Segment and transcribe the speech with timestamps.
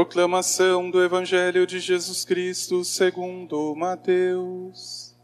[0.00, 5.14] Proclamação do Evangelho de Jesus Cristo segundo Mateus.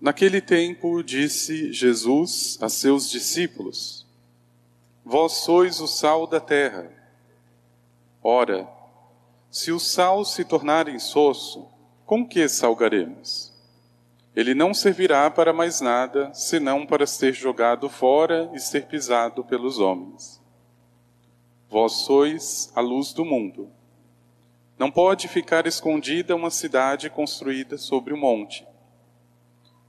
[0.00, 4.06] Naquele tempo disse Jesus a seus discípulos:
[5.04, 6.88] Vós sois o sal da terra.
[8.22, 8.68] Ora,
[9.50, 11.66] se o sal se tornar insosso,
[12.06, 13.51] com que salgaremos?
[14.34, 19.78] Ele não servirá para mais nada, senão para ser jogado fora e ser pisado pelos
[19.78, 20.40] homens.
[21.68, 23.70] Vós sois a luz do mundo.
[24.78, 28.66] Não pode ficar escondida uma cidade construída sobre um monte.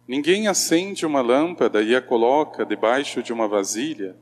[0.05, 4.15] Ninguém acende uma lâmpada e a coloca debaixo de uma vasilha,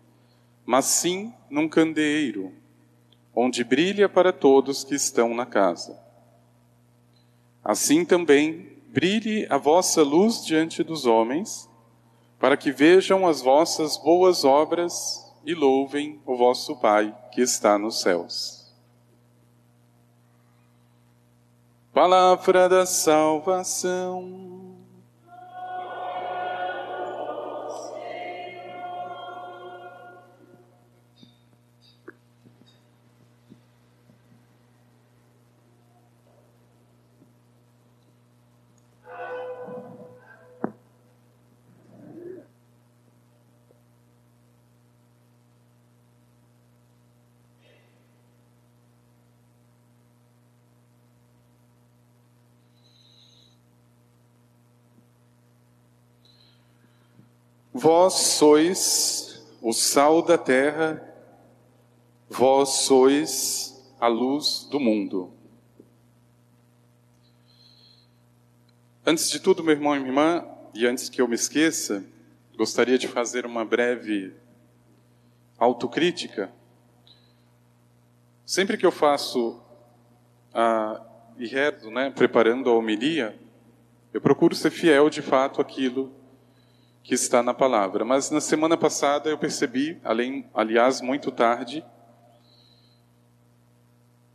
[0.63, 2.53] mas sim num candeeiro,
[3.35, 5.99] onde brilha para todos que estão na casa.
[7.63, 11.69] Assim também brilhe a vossa luz diante dos homens,
[12.37, 18.01] para que vejam as vossas boas obras e louvem o vosso Pai que está nos
[18.01, 18.61] céus.
[21.93, 24.60] Palavra da salvação.
[57.81, 61.01] Vós sois o sal da terra,
[62.29, 65.33] vós sois a luz do mundo.
[69.03, 70.45] Antes de tudo, meu irmão e minha irmã,
[70.75, 72.05] e antes que eu me esqueça,
[72.55, 74.31] gostaria de fazer uma breve
[75.57, 76.53] autocrítica.
[78.45, 79.59] Sempre que eu faço
[80.53, 81.03] a
[81.35, 83.35] e rezo, né, preparando a homilia,
[84.13, 86.20] eu procuro ser fiel de fato àquilo
[87.03, 88.05] que está na palavra.
[88.05, 91.83] Mas na semana passada eu percebi, além, aliás, muito tarde,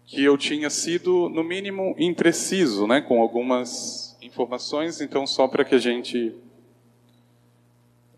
[0.05, 5.75] que eu tinha sido, no mínimo, impreciso, né, com algumas informações, então, só para que
[5.75, 6.35] a gente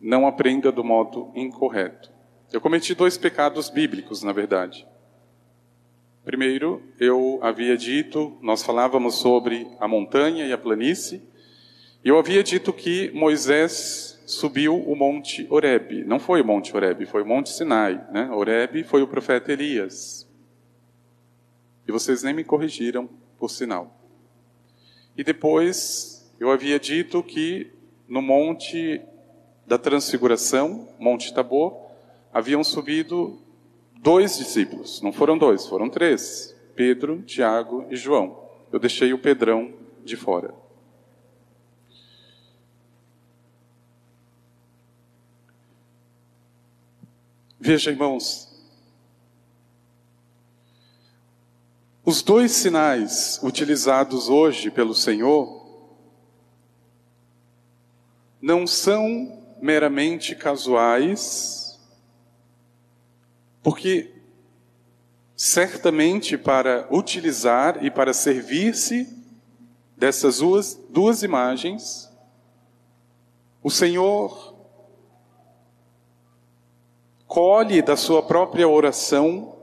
[0.01, 2.11] não aprenda do modo incorreto.
[2.53, 4.87] Eu cometi dois pecados bíblicos, na verdade.
[6.25, 11.23] Primeiro, eu havia dito, nós falávamos sobre a montanha e a planície,
[12.05, 16.05] e eu havia dito que Moisés subiu o Monte Oreb.
[16.05, 17.95] Não foi o Monte Oreb, foi o Monte Sinai.
[18.13, 18.29] Né?
[18.87, 20.29] Foi o profeta Elias.
[21.87, 23.99] E vocês nem me corrigiram, por sinal.
[25.17, 27.73] E depois eu havia dito que
[28.07, 29.01] no Monte
[29.67, 31.87] da Transfiguração, Monte Tabor,
[32.33, 33.41] haviam subido
[33.97, 35.01] dois discípulos.
[35.01, 38.39] Não foram dois, foram três: Pedro, Tiago e João.
[38.71, 39.73] Eu deixei o Pedrão
[40.05, 40.53] de fora.
[47.61, 48.49] Veja, irmãos,
[52.05, 55.67] os dois sinais utilizados hoje pelo Senhor
[58.41, 61.79] não são meramente casuais,
[63.63, 64.15] porque
[65.37, 69.09] certamente para utilizar e para servir-se
[69.97, 72.09] dessas duas, duas imagens,
[73.63, 74.58] o Senhor
[77.39, 79.55] colhe da sua própria oração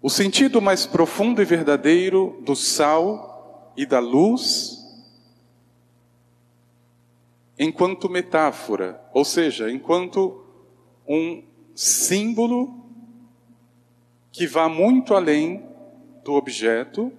[0.00, 4.78] o sentido mais profundo e verdadeiro do sal e da luz
[7.58, 10.42] enquanto metáfora, ou seja, enquanto
[11.06, 12.82] um símbolo
[14.32, 15.68] que vá muito além
[16.24, 17.12] do objeto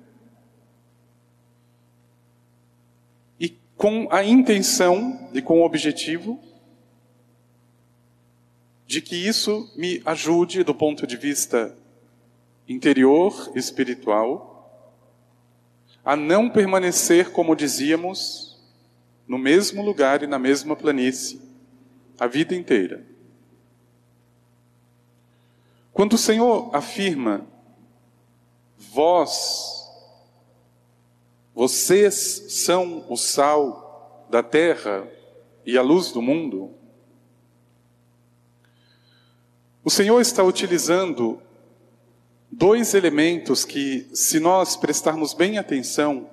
[3.40, 6.40] e com a intenção e com o objetivo
[8.85, 11.76] de que isso me ajude do ponto de vista
[12.67, 14.55] interior, espiritual,
[16.03, 18.64] a não permanecer, como dizíamos,
[19.28, 21.41] no mesmo lugar e na mesma planície
[22.20, 23.05] a vida inteira.
[25.91, 27.47] Quando o Senhor afirma,
[28.78, 29.90] vós,
[31.53, 35.08] vocês são o sal da terra
[35.66, 36.73] e a luz do mundo,
[39.85, 41.40] O Senhor está utilizando
[42.49, 46.28] dois elementos que, se nós prestarmos bem atenção,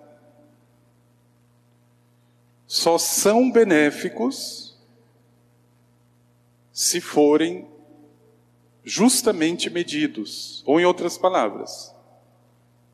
[2.66, 4.74] só são benéficos
[6.72, 7.68] se forem
[8.82, 11.94] justamente medidos, ou em outras palavras,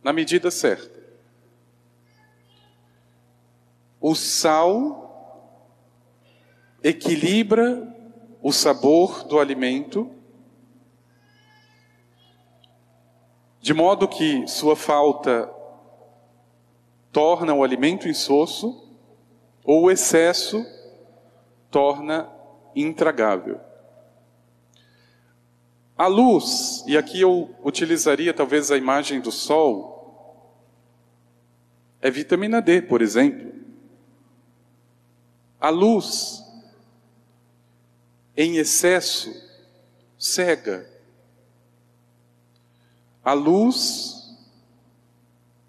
[0.03, 0.99] na medida certa.
[4.01, 5.55] O sal
[6.83, 7.97] equilibra
[8.43, 10.18] o sabor do alimento,
[13.69, 15.47] de modo que sua falta
[17.13, 18.97] torna o alimento insosso,
[19.63, 20.65] ou o excesso
[21.71, 22.33] torna
[22.75, 23.61] intragável.
[25.99, 30.51] A luz, e aqui eu utilizaria talvez a imagem do sol,
[32.01, 33.53] é vitamina D, por exemplo.
[35.61, 36.43] A luz,
[38.35, 39.31] em excesso,
[40.19, 40.89] cega.
[43.29, 44.35] A luz,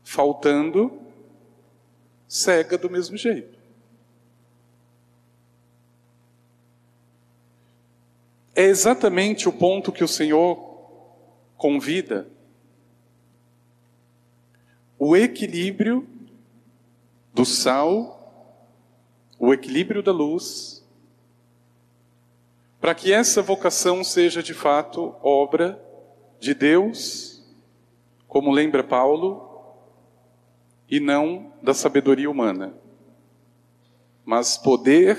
[0.02, 0.98] faltando,
[2.26, 3.60] cega do mesmo jeito.
[8.56, 10.58] É exatamente o ponto que o Senhor
[11.58, 12.30] convida.
[14.98, 16.08] O equilíbrio
[17.34, 18.56] do sal,
[19.38, 20.82] o equilíbrio da luz,
[22.80, 25.78] para que essa vocação seja de fato obra
[26.40, 27.29] de Deus,
[28.30, 29.48] como lembra Paulo,
[30.88, 32.74] e não da sabedoria humana,
[34.24, 35.18] mas poder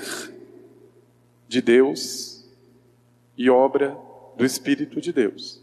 [1.47, 2.49] de Deus
[3.37, 3.97] e obra
[4.37, 5.61] do Espírito de Deus.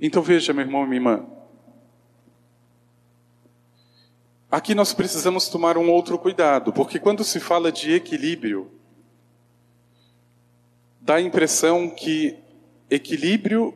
[0.00, 1.26] Então veja, meu irmão e minha irmã,
[4.48, 8.70] aqui nós precisamos tomar um outro cuidado, porque quando se fala de equilíbrio,
[11.00, 12.43] dá a impressão que
[12.90, 13.74] equilíbrio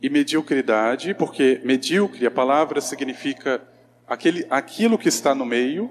[0.00, 3.60] e mediocridade, porque medíocre, a palavra significa
[4.06, 5.90] aquele, aquilo que está no meio,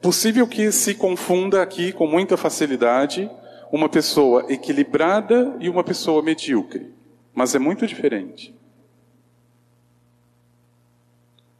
[0.00, 3.28] Possível que se confunda aqui com muita facilidade
[3.70, 6.94] uma pessoa equilibrada e uma pessoa medíocre,
[7.34, 8.54] mas é muito diferente.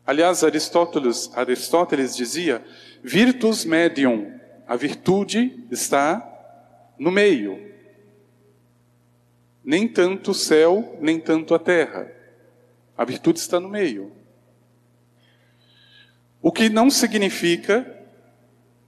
[0.06, 2.64] Aliás, Aristóteles, Aristóteles dizia:
[3.02, 4.37] virtus medium,
[4.68, 6.22] a virtude está
[6.98, 7.72] no meio.
[9.64, 12.12] Nem tanto o céu, nem tanto a terra.
[12.96, 14.12] A virtude está no meio.
[16.42, 17.98] O que não significa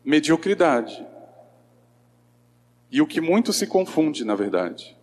[0.04, 1.06] mediocridade.
[2.90, 4.94] E o que muito se confunde, na verdade.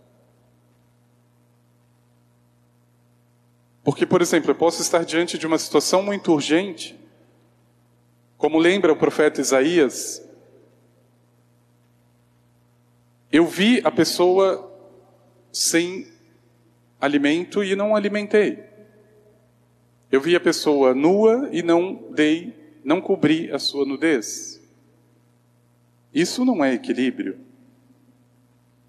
[3.84, 7.00] Porque, por exemplo, eu posso estar diante de uma situação muito urgente,
[8.38, 10.27] como lembra o profeta Isaías.
[13.32, 14.72] Eu vi a pessoa
[15.52, 16.08] sem
[17.00, 18.64] alimento e não alimentei.
[20.12, 24.62] Eu vi a pessoa nua e não dei, não cobri a sua nudez.
[26.14, 27.40] Isso não é equilíbrio.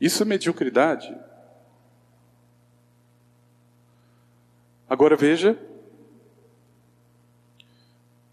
[0.00, 1.14] Isso é mediocridade.
[4.88, 5.58] Agora veja,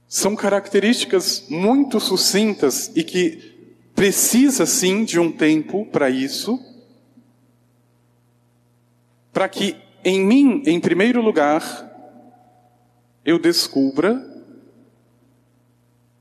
[0.07, 3.54] são características muito sucintas e que
[3.95, 6.59] precisa sim de um tempo para isso,
[9.31, 11.63] para que em mim, em primeiro lugar,
[13.23, 14.23] eu descubra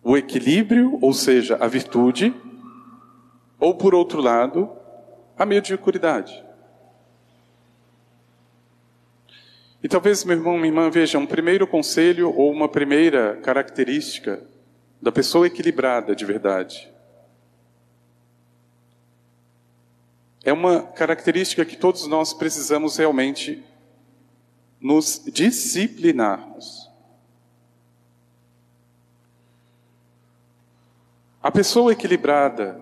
[0.03, 2.35] o equilíbrio, ou seja, a virtude,
[3.59, 4.71] ou, por outro lado,
[5.37, 6.43] a mediocridade.
[9.83, 14.43] E talvez, meu irmão, minha irmã, veja, um primeiro conselho ou uma primeira característica
[15.01, 16.94] da pessoa equilibrada de verdade.
[20.45, 23.65] É uma característica que todos nós precisamos realmente
[24.79, 26.91] nos disciplinarmos.
[31.43, 32.79] A pessoa equilibrada,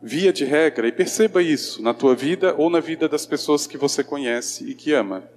[0.00, 3.76] via de regra, e perceba isso na tua vida ou na vida das pessoas que
[3.76, 5.28] você conhece e que ama.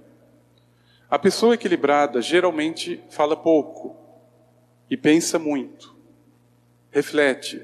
[1.10, 3.96] A pessoa equilibrada geralmente fala pouco
[4.90, 5.94] e pensa muito,
[6.90, 7.62] reflete.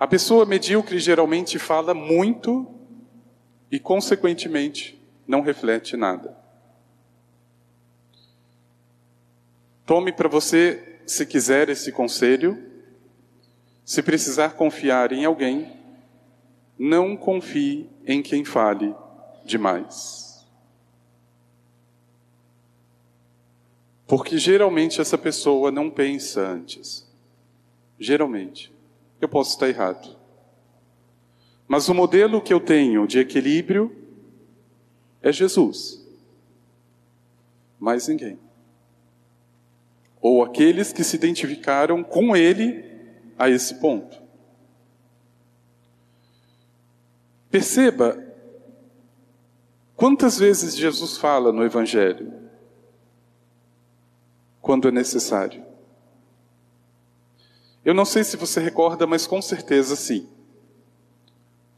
[0.00, 2.66] A pessoa medíocre geralmente fala muito
[3.70, 6.34] e, consequentemente, não reflete nada.
[9.84, 12.70] Tome para você, se quiser, esse conselho
[13.84, 15.70] se precisar confiar em alguém,
[16.78, 18.94] não confie em quem fale
[19.44, 20.46] demais.
[24.06, 27.06] Porque geralmente essa pessoa não pensa antes.
[27.98, 28.79] Geralmente.
[29.20, 30.16] Eu posso estar errado.
[31.68, 33.94] Mas o modelo que eu tenho de equilíbrio
[35.22, 36.04] é Jesus.
[37.78, 38.38] Mais ninguém.
[40.20, 42.84] ou aqueles que se identificaram com ele
[43.38, 44.20] a esse ponto.
[47.50, 48.22] Perceba
[49.96, 52.32] quantas vezes Jesus fala no Evangelho
[54.60, 55.64] quando é necessário.
[57.84, 60.28] Eu não sei se você recorda, mas com certeza sim.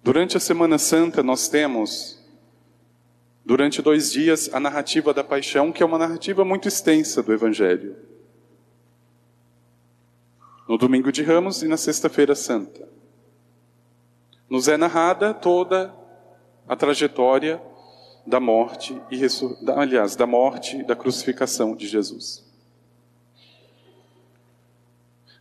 [0.02, 2.18] Durante a Semana Santa, nós temos,
[3.44, 7.94] durante dois dias, a narrativa da paixão, que é uma narrativa muito extensa do Evangelho.
[10.68, 12.88] No domingo de Ramos e na Sexta-feira Santa.
[14.50, 15.94] Nos é narrada toda
[16.66, 17.62] a trajetória
[18.26, 19.20] da morte e
[19.76, 22.51] aliás, da morte e da crucificação de Jesus.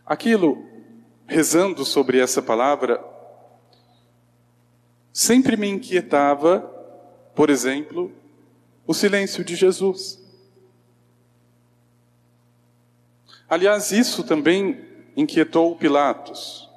[0.04, 0.64] Aquilo,
[1.26, 3.02] rezando sobre essa palavra,
[5.12, 6.60] sempre me inquietava,
[7.34, 8.12] por exemplo,
[8.86, 10.20] o silêncio de Jesus.
[13.48, 14.82] Aliás, isso também
[15.16, 16.70] inquietou Pilatos.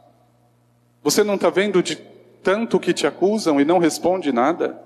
[1.02, 1.96] Você não está vendo de
[2.44, 4.80] tanto que te acusam e não responde nada?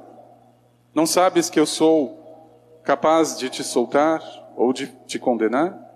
[0.94, 4.22] Não sabes que eu sou capaz de te soltar
[4.56, 5.89] ou de te condenar?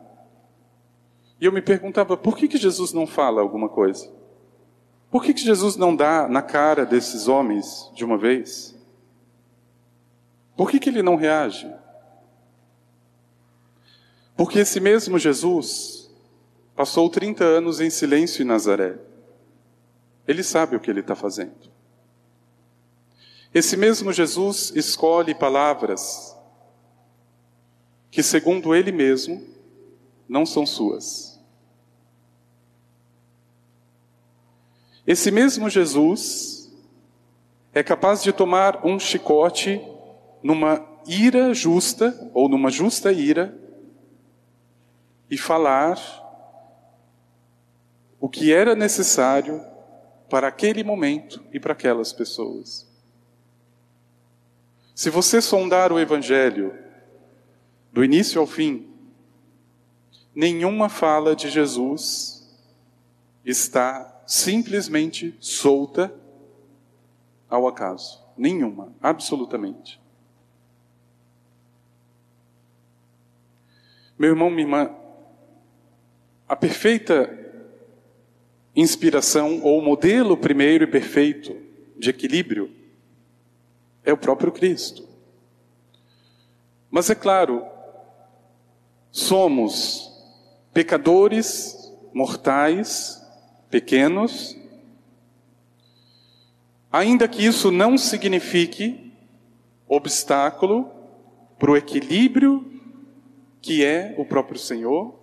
[1.44, 4.10] E eu me perguntava, por que, que Jesus não fala alguma coisa?
[5.12, 8.74] Por que, que Jesus não dá na cara desses homens de uma vez?
[10.56, 11.70] Por que, que ele não reage?
[14.38, 16.10] Porque esse mesmo Jesus
[16.78, 18.98] passou 30 anos em silêncio em Nazaré.
[20.26, 21.70] Ele sabe o que ele está fazendo.
[23.54, 26.38] Esse mesmo Jesus escolhe palavras
[28.10, 29.46] que, segundo ele mesmo,
[30.26, 31.33] não são suas.
[35.06, 36.72] Esse mesmo Jesus
[37.74, 39.82] é capaz de tomar um chicote
[40.42, 43.58] numa ira justa, ou numa justa ira,
[45.30, 46.00] e falar
[48.20, 49.62] o que era necessário
[50.30, 52.88] para aquele momento e para aquelas pessoas.
[54.96, 56.74] Se você sondar o Evangelho
[57.92, 58.88] do início ao fim,
[60.34, 62.48] nenhuma fala de Jesus
[63.44, 66.12] está simplesmente solta
[67.48, 68.20] ao acaso.
[68.36, 70.02] Nenhuma, absolutamente.
[74.18, 74.90] Meu irmão, minha irmã,
[76.50, 77.30] a perfeita
[78.76, 81.56] inspiração, ou modelo primeiro e perfeito
[81.96, 82.76] de equilíbrio,
[84.04, 85.08] é o próprio Cristo.
[86.90, 87.64] Mas é claro,
[89.12, 90.12] somos
[90.74, 93.23] pecadores mortais
[93.74, 94.56] pequenos,
[96.92, 99.12] ainda que isso não signifique
[99.88, 100.92] obstáculo
[101.58, 102.72] para o equilíbrio
[103.64, 105.16] que é o próprio Senhor.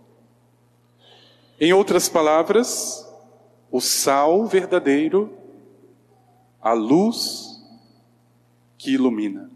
[1.61, 3.09] Em outras palavras,
[3.71, 5.33] o sal verdadeiro,
[6.61, 7.63] a luz
[8.77, 9.49] que ilumina,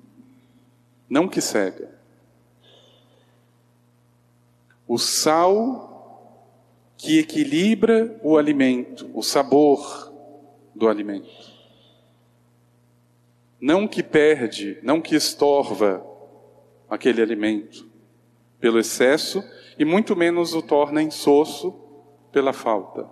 [1.10, 1.98] não que cega.
[4.86, 5.93] O sal
[7.04, 10.10] que equilibra o alimento, o sabor
[10.74, 11.52] do alimento.
[13.60, 16.02] Não que perde, não que estorva
[16.88, 17.86] aquele alimento
[18.58, 19.44] pelo excesso
[19.78, 21.78] e muito menos o torna insosso
[22.32, 23.06] pela falta.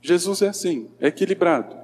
[0.00, 1.76] Jesus é assim, é equilibrado.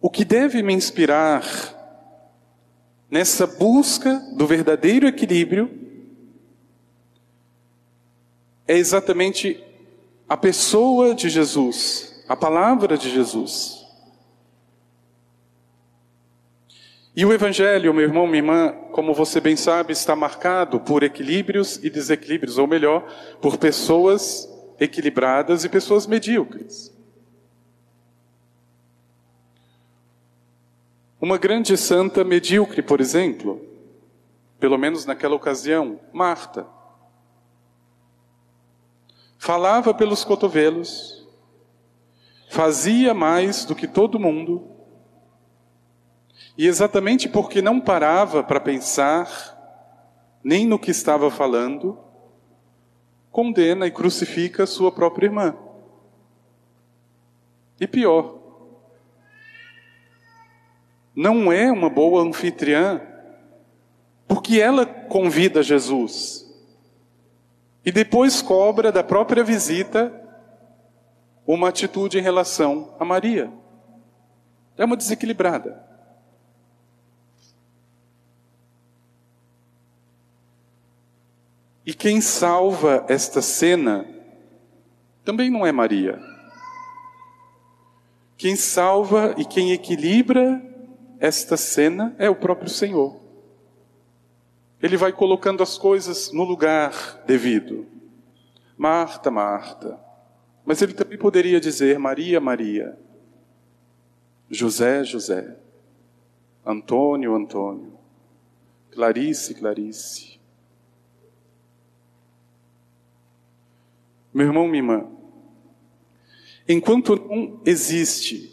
[0.00, 1.44] O que deve me inspirar
[3.10, 5.81] nessa busca do verdadeiro equilíbrio
[8.72, 9.62] é exatamente
[10.26, 13.86] a pessoa de Jesus, a palavra de Jesus.
[17.14, 21.84] E o Evangelho, meu irmão, minha irmã, como você bem sabe, está marcado por equilíbrios
[21.84, 23.04] e desequilíbrios, ou melhor,
[23.42, 24.48] por pessoas
[24.80, 26.90] equilibradas e pessoas medíocres.
[31.20, 33.60] Uma grande santa medíocre, por exemplo,
[34.58, 36.71] pelo menos naquela ocasião, Marta
[39.42, 41.26] falava pelos cotovelos,
[42.48, 44.70] fazia mais do que todo mundo,
[46.56, 49.26] e exatamente porque não parava para pensar
[50.44, 51.98] nem no que estava falando,
[53.32, 55.56] condena e crucifica sua própria irmã.
[57.80, 58.38] E pior,
[61.16, 63.00] não é uma boa anfitriã,
[64.28, 66.41] porque ela convida Jesus
[67.84, 70.12] e depois cobra da própria visita
[71.46, 73.52] uma atitude em relação a Maria.
[74.76, 75.82] É uma desequilibrada.
[81.84, 84.06] E quem salva esta cena
[85.24, 86.20] também não é Maria.
[88.36, 90.62] Quem salva e quem equilibra
[91.18, 93.21] esta cena é o próprio Senhor.
[94.82, 97.86] Ele vai colocando as coisas no lugar devido.
[98.76, 99.98] Marta, Marta.
[100.64, 102.98] Mas ele também poderia dizer Maria, Maria.
[104.50, 105.56] José, José.
[106.66, 107.96] Antônio, Antônio.
[108.90, 110.40] Clarice, Clarice.
[114.34, 115.10] Meu irmão, minha irmã,
[116.66, 118.50] enquanto não existe,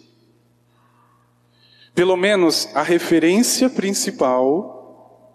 [1.95, 4.78] pelo menos a referência principal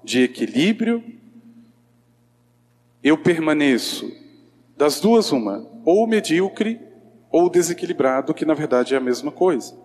[0.05, 1.03] de equilíbrio,
[3.03, 4.11] eu permaneço
[4.77, 6.81] das duas uma, ou medíocre
[7.31, 9.77] ou desequilibrado, que na verdade é a mesma coisa.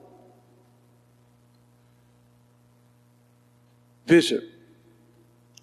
[4.06, 4.44] Veja,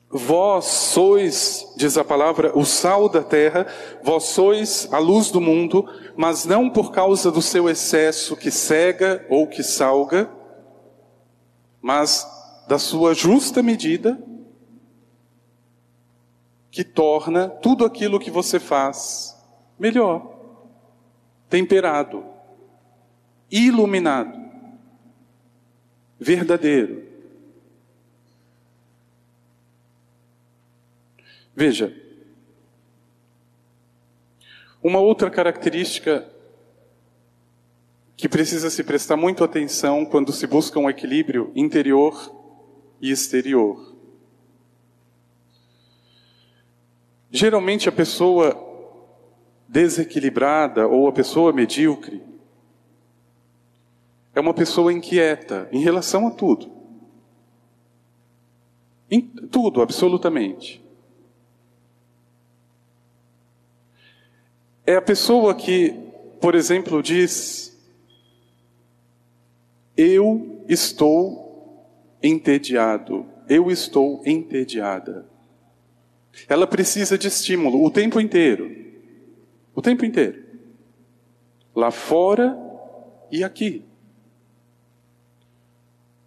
[0.08, 3.66] Vós sois, diz a palavra, o sal da terra,
[4.02, 5.84] vós sois a luz do mundo,
[6.16, 10.30] mas não por causa do seu excesso que cega ou que salga,
[11.82, 12.26] mas
[12.68, 14.18] da sua justa medida,
[16.76, 19.34] que torna tudo aquilo que você faz
[19.78, 20.30] melhor,
[21.48, 22.22] temperado,
[23.50, 24.38] iluminado,
[26.20, 27.02] verdadeiro.
[31.54, 31.96] Veja,
[34.82, 36.30] uma outra característica
[38.18, 42.30] que precisa se prestar muito atenção quando se busca um equilíbrio interior
[43.00, 43.85] e exterior.
[47.30, 48.56] Geralmente a pessoa
[49.68, 52.22] desequilibrada ou a pessoa medíocre
[54.34, 56.70] é uma pessoa inquieta em relação a tudo.
[59.10, 60.84] Em tudo, absolutamente.
[64.84, 65.94] É a pessoa que,
[66.40, 67.76] por exemplo, diz:
[69.96, 75.26] Eu estou entediado, eu estou entediada.
[76.48, 78.70] Ela precisa de estímulo o tempo inteiro.
[79.74, 80.44] O tempo inteiro.
[81.74, 82.56] Lá fora
[83.30, 83.84] e aqui.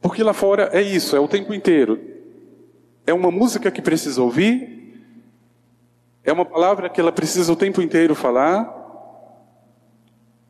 [0.02, 2.00] Porque lá fora é isso, é o tempo inteiro.
[3.06, 4.80] É uma música que precisa ouvir,
[6.24, 8.78] é uma palavra que ela precisa o tempo inteiro falar.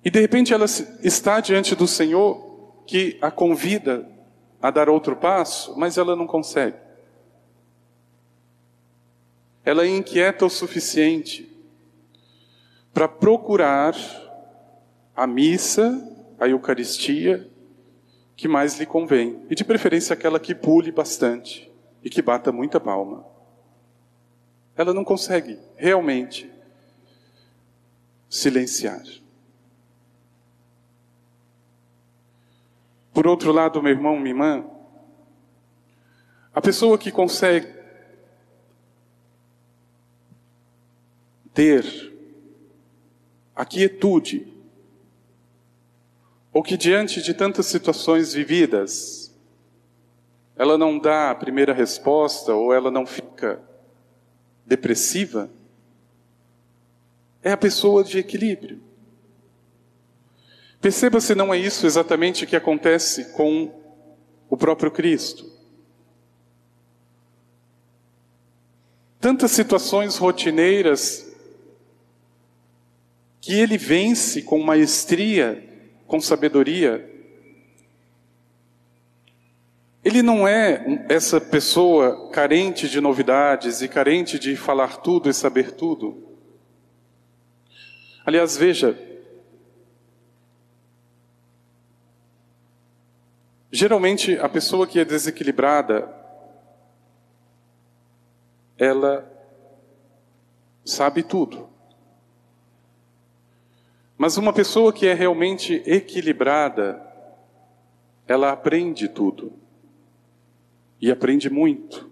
[0.04, 0.66] E de repente ela
[1.04, 4.08] está diante do Senhor que a convida
[4.62, 6.76] a dar outro passo, mas ela não consegue.
[9.64, 11.50] Ela é inquieta o suficiente
[12.94, 13.96] para procurar
[15.16, 15.92] a missa,
[16.40, 17.50] a Eucaristia,
[18.36, 19.46] que mais lhe convém.
[19.50, 21.70] E de preferência aquela que pule bastante
[22.04, 23.30] e que bata muita palma
[24.80, 26.50] ela não consegue realmente
[28.30, 29.04] silenciar.
[33.14, 34.66] Por outro lado, meu irmão, minha irmã,
[36.56, 37.68] a pessoa que consegue
[41.54, 42.14] ter
[43.56, 44.54] a quietude,
[46.52, 49.36] ou que diante de tantas situações vividas,
[50.56, 53.62] ela não dá a primeira resposta, ou ela não fica
[54.66, 55.50] depressiva
[57.42, 58.82] é a pessoa de equilíbrio.
[60.82, 63.72] Perceba se não é isso exatamente que acontece com
[64.50, 65.50] o próprio Cristo.
[69.20, 71.29] Tantas situações rotineiras
[73.42, 75.64] que ele vence com maestria,
[76.06, 77.10] com sabedoria,
[80.04, 85.72] ele não é essa pessoa carente de novidades e carente de falar tudo e saber
[85.72, 86.26] tudo.
[88.26, 88.98] Aliás, veja,
[93.72, 96.14] geralmente a pessoa que é desequilibrada,
[98.78, 99.30] ela
[100.86, 101.69] sabe tudo.
[104.20, 107.02] Mas uma pessoa que é realmente equilibrada,
[108.28, 109.54] ela aprende tudo
[111.00, 112.12] e aprende muito.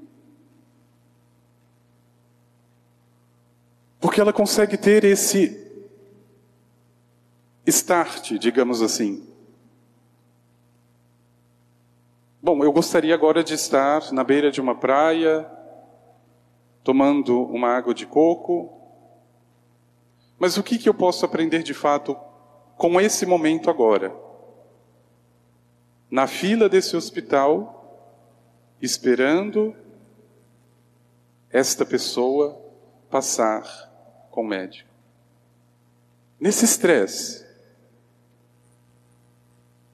[4.00, 5.70] Porque ela consegue ter esse
[7.65, 9.28] start, digamos assim.
[12.41, 15.46] Bom, eu gostaria agora de estar na beira de uma praia,
[16.86, 18.77] tomando uma água de coco.
[20.39, 22.15] Mas o que, que eu posso aprender de fato
[22.76, 24.15] com esse momento agora?
[26.10, 27.78] Na fila desse hospital,
[28.82, 29.76] esperando
[31.50, 32.62] esta pessoa
[33.10, 33.63] passar
[34.30, 34.89] com o médico.
[36.39, 37.45] Nesse estresse,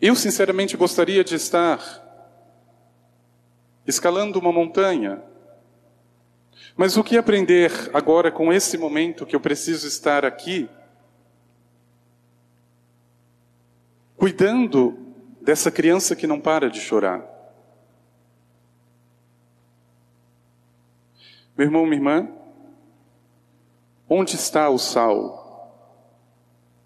[0.02, 1.80] eu sinceramente gostaria de estar
[3.88, 5.24] escalando uma montanha,
[6.76, 10.70] mas o que aprender agora com esse momento que eu preciso estar aqui,
[14.18, 14.98] cuidando
[15.42, 17.34] dessa criança que não para de chorar?
[21.56, 22.28] Meu irmão, minha irmã,
[24.10, 25.44] onde está o sal?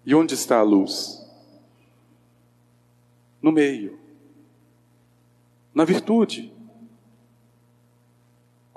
[0.04, 1.26] E onde está a luz?
[3.40, 3.98] No meio.
[5.74, 6.52] Na virtude.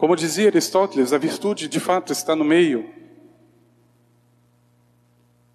[0.02, 2.90] Como dizia Aristóteles, a virtude de fato está no meio.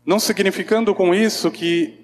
[0.04, 1.98] Não significando com isso que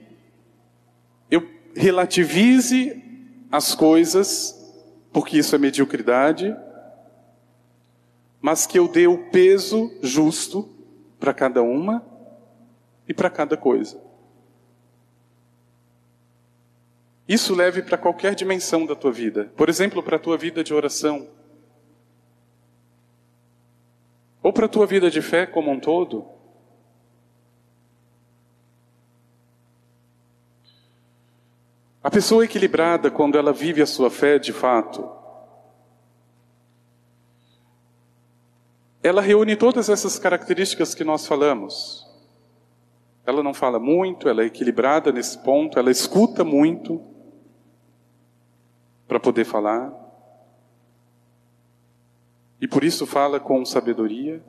[1.31, 3.01] eu relativize
[3.49, 4.61] as coisas,
[5.13, 6.53] porque isso é mediocridade,
[8.41, 10.69] mas que eu dê o peso justo
[11.21, 12.05] para cada uma
[13.07, 14.03] e para cada coisa.
[17.29, 19.53] Isso leve para qualquer dimensão da tua vida.
[19.57, 21.41] Por exemplo, para a tua vida de oração.
[24.43, 26.27] Ou para a tua vida de fé como um todo.
[32.03, 35.09] A pessoa equilibrada, quando ela vive a sua fé de fato,
[39.01, 42.05] ela reúne todas essas características que nós falamos.
[43.25, 47.01] Ela não fala muito, ela é equilibrada nesse ponto, ela escuta muito
[49.07, 50.02] para poder falar.
[52.63, 54.43] E por isso fala com sabedoria.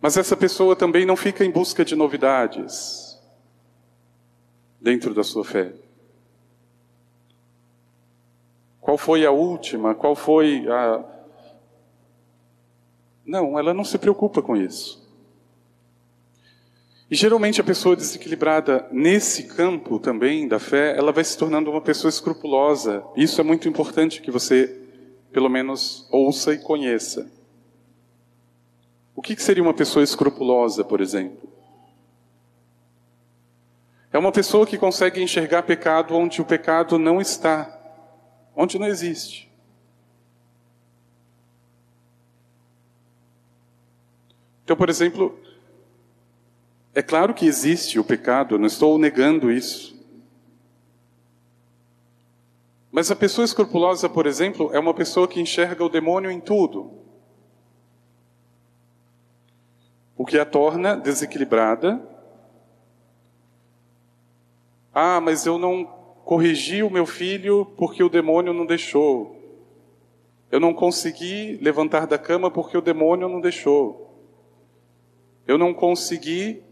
[0.00, 3.20] Mas essa pessoa também não fica em busca de novidades
[4.80, 5.72] dentro da sua fé.
[8.80, 9.94] Qual foi a última?
[9.94, 11.04] Qual foi a,
[13.24, 15.00] não, ela não se preocupa com isso.
[17.10, 21.80] E geralmente a pessoa desequilibrada nesse campo também da fé, ela vai se tornando uma
[21.80, 23.04] pessoa escrupulosa.
[23.16, 24.81] Isso é muito importante que você,
[25.32, 27.30] pelo menos, ouça e conheça.
[29.14, 31.50] O que seria uma pessoa escrupulosa, por exemplo?
[34.12, 37.78] É uma pessoa que consegue enxergar pecado onde o pecado não está,
[38.54, 39.50] onde não existe.
[44.64, 45.38] Então, por exemplo,
[46.94, 49.91] é claro que existe o pecado, não estou negando isso.
[52.92, 56.92] Mas a pessoa escrupulosa, por exemplo, é uma pessoa que enxerga o demônio em tudo.
[60.14, 62.06] O que a torna desequilibrada.
[64.92, 65.86] Ah, mas eu não
[66.22, 69.36] corrigi o meu filho porque o demônio não deixou.
[70.50, 74.14] Eu não consegui levantar da cama porque o demônio não deixou.
[75.46, 76.62] Eu não consegui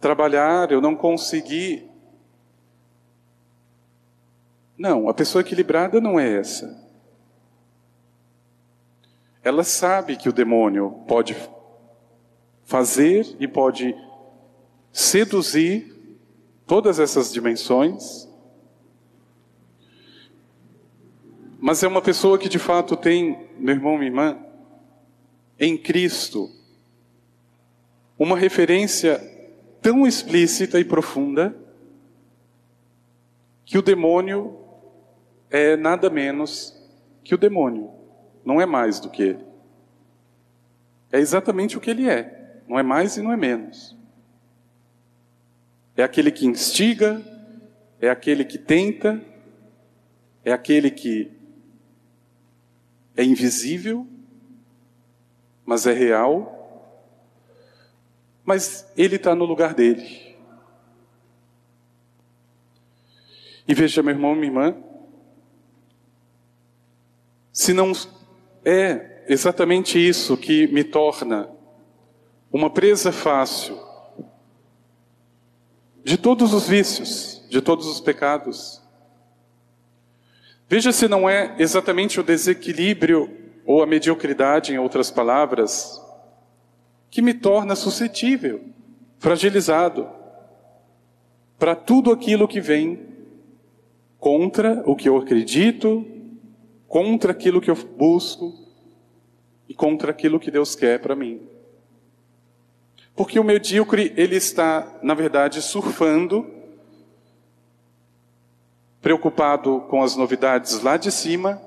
[0.00, 1.89] trabalhar, eu não consegui.
[4.80, 6.82] Não, a pessoa equilibrada não é essa.
[9.44, 11.36] Ela sabe que o demônio pode
[12.64, 13.94] fazer e pode
[14.90, 16.18] seduzir
[16.66, 18.26] todas essas dimensões,
[21.58, 24.38] mas é uma pessoa que de fato tem, meu irmão, minha irmã,
[25.58, 26.50] em Cristo,
[28.18, 29.20] uma referência
[29.82, 31.54] tão explícita e profunda
[33.66, 34.59] que o demônio
[35.50, 36.76] é nada menos
[37.24, 37.90] que o demônio,
[38.44, 39.44] não é mais do que ele.
[41.12, 43.96] É exatamente o que ele é, não é mais e não é menos.
[45.96, 47.20] É aquele que instiga,
[48.00, 49.20] é aquele que tenta,
[50.44, 51.30] é aquele que
[53.16, 54.06] é invisível,
[55.66, 56.60] mas é real
[58.50, 60.36] mas ele está no lugar dele.
[63.68, 64.76] E veja, meu irmão, minha irmã,
[67.52, 67.92] se não
[68.64, 71.48] é exatamente isso que me torna
[72.52, 73.78] uma presa fácil
[76.02, 78.82] de todos os vícios, de todos os pecados.
[80.68, 83.30] Veja se não é exatamente o desequilíbrio
[83.66, 86.00] ou a mediocridade, em outras palavras,
[87.10, 88.64] que me torna suscetível,
[89.18, 90.08] fragilizado
[91.58, 93.06] para tudo aquilo que vem
[94.18, 96.06] contra o que eu acredito,
[96.90, 98.52] contra aquilo que eu busco
[99.68, 101.40] e contra aquilo que Deus quer para mim.
[103.14, 106.52] Porque o medíocre, ele está, na verdade, surfando,
[109.00, 111.62] preocupado com as novidades lá de cima,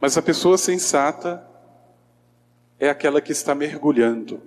[0.00, 1.46] Mas a pessoa sensata
[2.76, 4.42] é aquela que está mergulhando.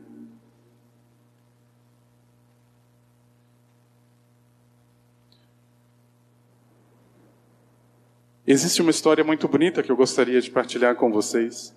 [8.48, 11.76] Existe uma história muito bonita que eu gostaria de partilhar com vocês.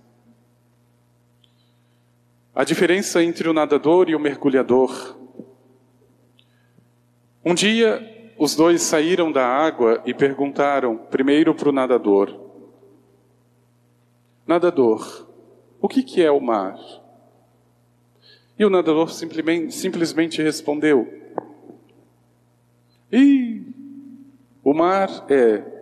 [2.54, 5.16] A diferença entre o nadador e o mergulhador.
[7.42, 12.38] Um dia, os dois saíram da água e perguntaram primeiro para o nadador:
[14.46, 15.26] Nadador,
[15.81, 16.78] o que, que é o mar?
[18.59, 21.09] E o nadador simplesmente, simplesmente respondeu:
[23.11, 23.62] E
[24.62, 25.77] o mar é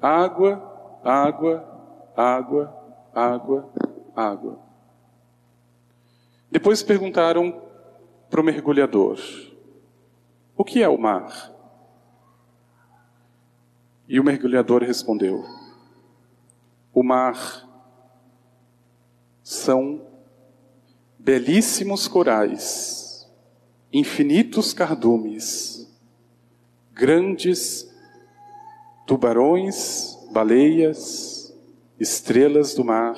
[0.00, 3.72] Água, água, água, água,
[4.16, 4.58] água.
[6.50, 7.62] Depois perguntaram
[8.30, 9.18] para o mergulhador:
[10.56, 11.52] O que é o mar?
[14.08, 15.44] E o mergulhador respondeu:
[16.92, 17.68] O mar
[19.42, 20.06] são
[21.18, 23.30] belíssimos corais,
[23.92, 25.86] infinitos cardumes,
[26.92, 27.89] grandes
[29.10, 31.52] tubarões, baleias,
[31.98, 33.16] estrelas do mar,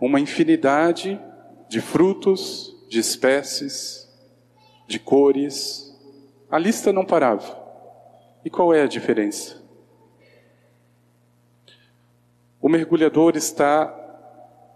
[0.00, 1.20] uma infinidade
[1.68, 4.10] de frutos, de espécies,
[4.88, 5.94] de cores.
[6.50, 7.62] A lista não parava.
[8.42, 9.62] E qual é a diferença?
[12.58, 13.94] O mergulhador está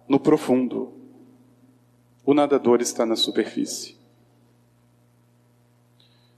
[0.07, 0.93] no profundo,
[2.27, 3.97] o nadador está na superfície.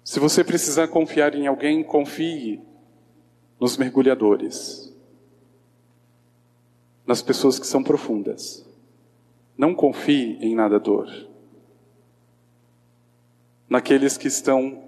[0.05, 2.63] Se você precisar confiar em alguém, confie
[3.59, 4.95] nos mergulhadores,
[7.07, 8.67] nas pessoas que são profundas.
[9.57, 11.09] Não confie em nadador.
[13.69, 14.85] Naqueles que estão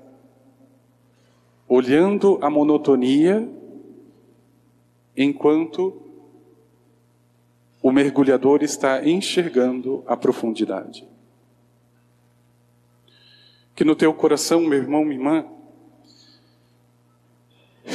[1.66, 3.48] olhando a monotonia
[5.16, 6.02] enquanto
[7.83, 11.07] o mergulhador está enxergando a profundidade.
[13.74, 15.46] Que no teu coração, meu irmão, minha irmã,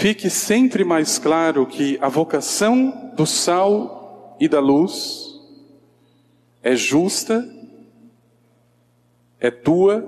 [0.04, 5.40] fique sempre mais claro que a vocação do sal e da luz
[6.62, 7.50] é justa,
[9.40, 10.06] é tua,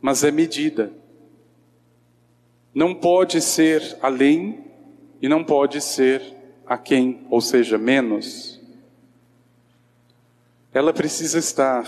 [0.00, 0.90] mas é medida.
[2.74, 4.64] Não pode ser além
[5.20, 6.22] e não pode ser
[6.64, 8.58] a quem, ou seja, menos.
[10.72, 11.84] Ela precisa estar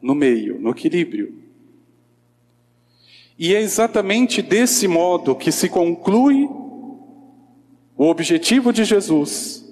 [0.00, 1.43] no meio, no equilíbrio.
[3.38, 6.48] E é exatamente desse modo que se conclui
[7.96, 9.64] o objetivo de Jesus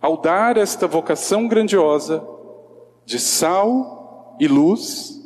[0.00, 2.26] ao dar esta vocação grandiosa
[3.04, 5.20] de sal e luz.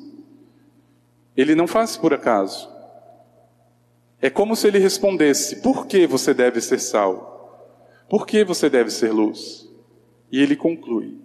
[1.36, 2.68] Ele não faz por acaso.
[4.20, 7.32] É como se ele respondesse: Por que você deve ser sal?
[8.08, 9.68] Por que você deve ser luz?
[10.30, 11.18] E ele conclui: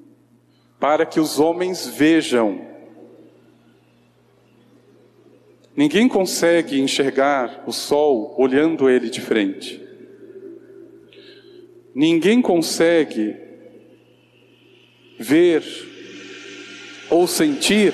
[0.80, 2.62] Para que os homens vejam
[5.76, 9.82] Ninguém consegue enxergar o sol olhando ele de frente.
[11.94, 13.36] Ninguém consegue
[15.18, 15.64] ver
[17.10, 17.94] ou sentir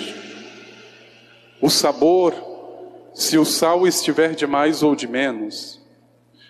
[1.61, 2.33] o sabor
[3.13, 5.81] se o sal estiver de mais ou de menos,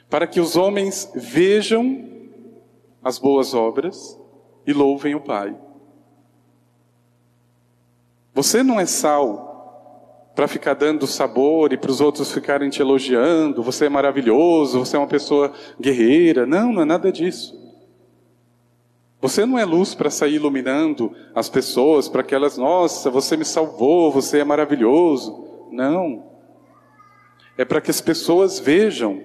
[0.09, 2.09] para que os homens vejam
[3.03, 4.19] as boas obras
[4.65, 5.55] e louvem o Pai.
[8.33, 9.54] Você não é sal
[10.35, 14.97] para ficar dando sabor e para os outros ficarem te elogiando, você é maravilhoso, você
[14.97, 16.45] é uma pessoa guerreira.
[16.45, 17.57] Não, não é nada disso.
[19.21, 23.45] Você não é luz para sair iluminando as pessoas, para que elas, nossa, você me
[23.45, 25.47] salvou, você é maravilhoso.
[25.71, 26.25] Não.
[27.57, 29.23] É para que as pessoas vejam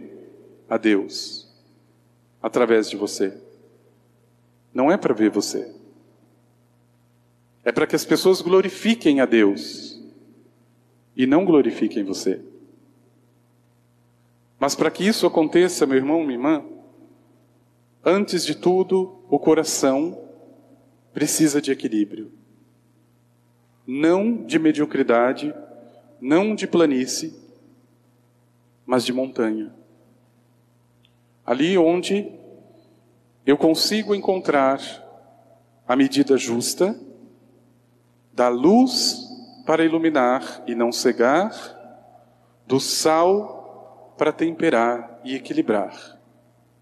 [0.69, 1.53] a Deus
[2.41, 3.37] através de você.
[4.73, 5.75] Não é para ver você.
[7.65, 10.00] É para que as pessoas glorifiquem a Deus
[11.23, 12.41] e não glorifiquem você.
[14.59, 16.65] Mas para que isso aconteça, meu irmão, minha irmã,
[18.03, 20.19] antes de tudo, o coração
[21.13, 22.33] precisa de equilíbrio.
[23.87, 25.55] Não de mediocridade,
[26.19, 27.35] não de planície,
[28.87, 29.75] mas de montanha.
[31.45, 32.33] Ali onde
[33.45, 34.81] eu consigo encontrar
[35.87, 36.99] a medida justa
[38.33, 39.30] da luz
[39.71, 41.55] para iluminar e não cegar,
[42.67, 46.19] do sal para temperar e equilibrar,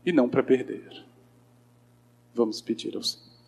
[0.07, 1.05] e não para perder.
[2.35, 3.28] Vamos pedir ao Senhor.